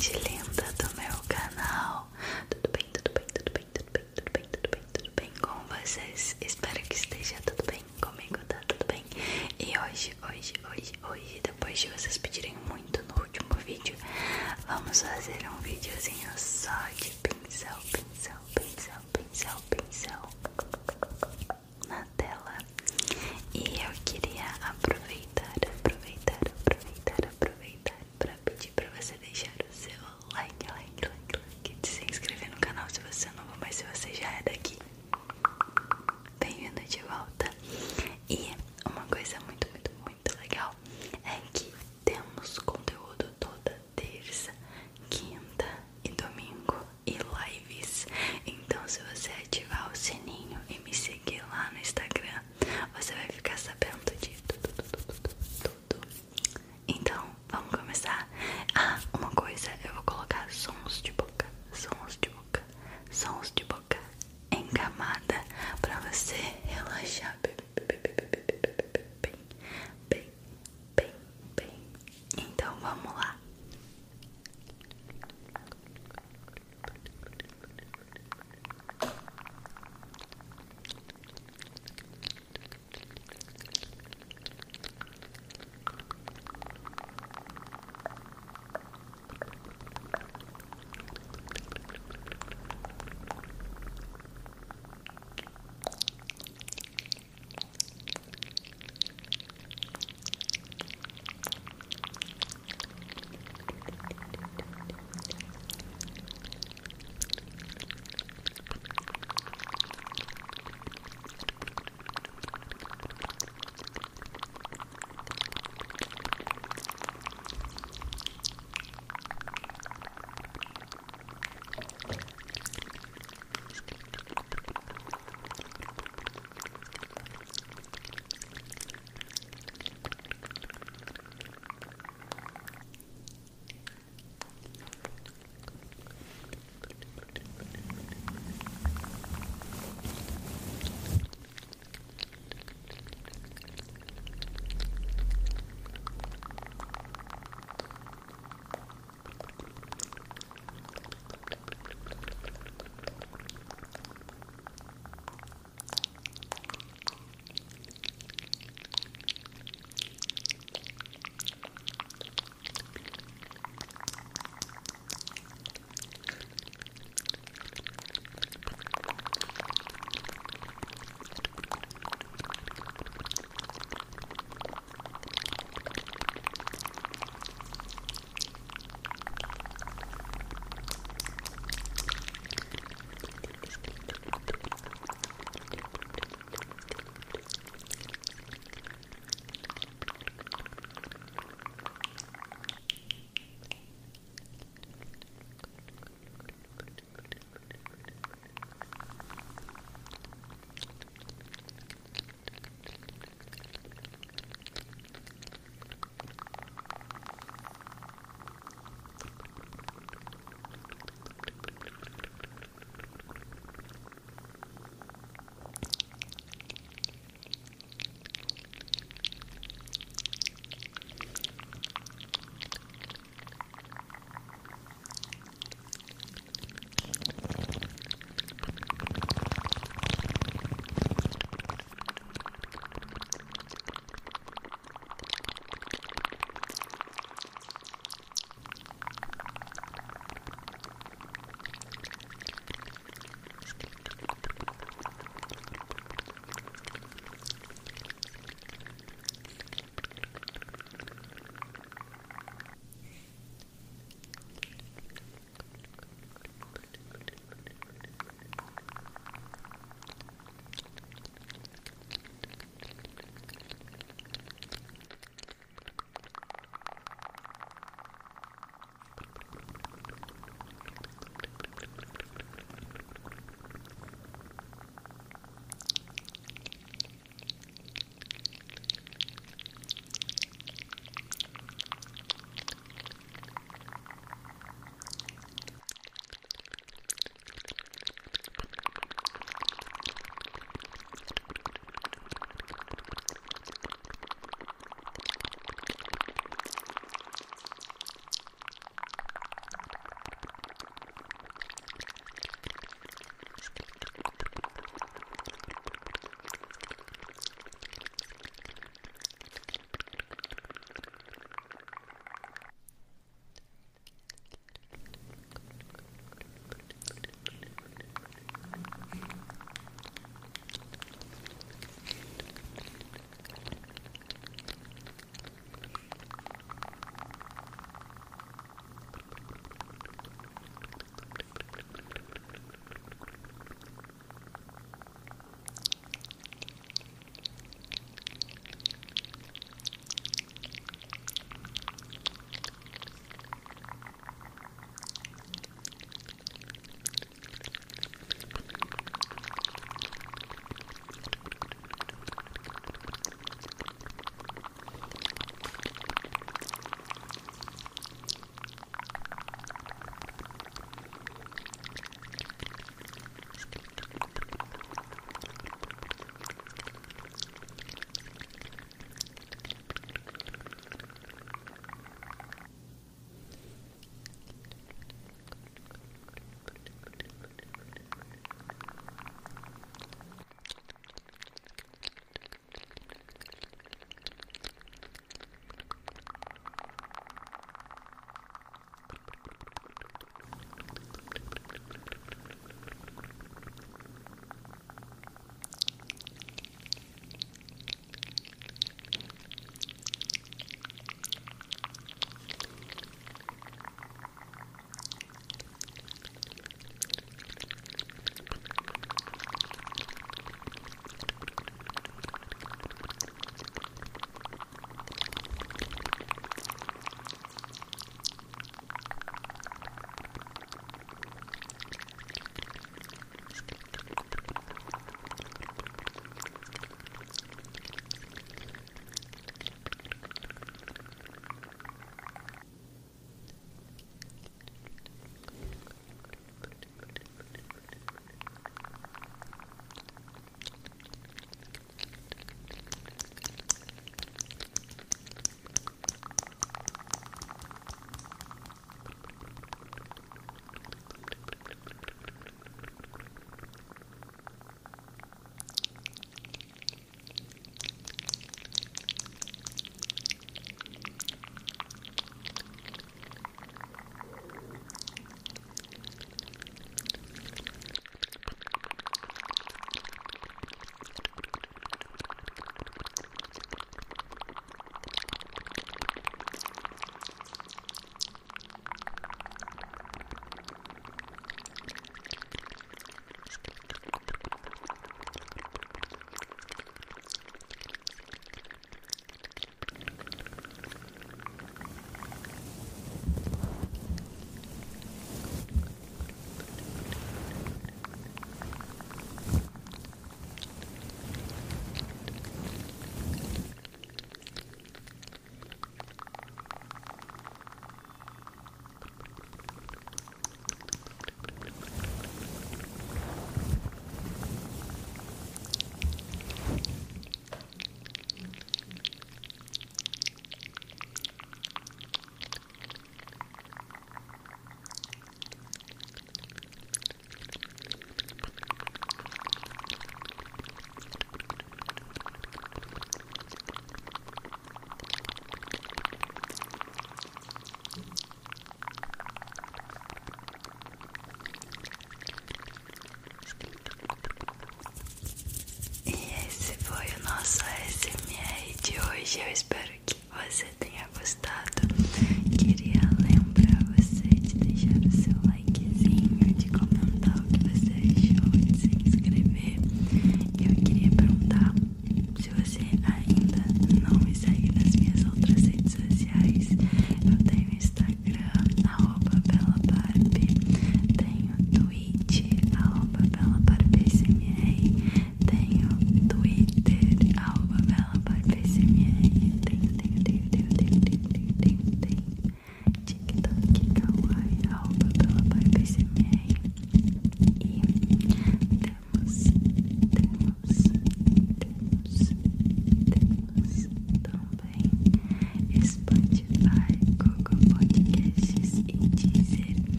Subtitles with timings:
[0.00, 0.37] gente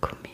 [0.00, 0.27] 조금